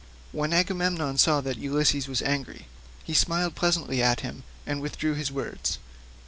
When 0.31 0.51
Agamemnon 0.51 1.19
saw 1.19 1.41
that 1.41 1.59
Ulysses 1.59 2.07
was 2.07 2.23
angry, 2.23 2.65
he 3.03 3.13
smiled 3.13 3.53
pleasantly 3.53 4.01
at 4.01 4.21
him 4.21 4.41
and 4.65 4.81
withdrew 4.81 5.13
his 5.13 5.31
words. 5.31 5.77